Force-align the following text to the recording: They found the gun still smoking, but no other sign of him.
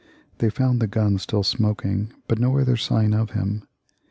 They 0.39 0.49
found 0.49 0.79
the 0.79 0.87
gun 0.87 1.19
still 1.19 1.43
smoking, 1.43 2.11
but 2.27 2.39
no 2.39 2.57
other 2.57 2.75
sign 2.75 3.13
of 3.13 3.33
him. 3.37 3.67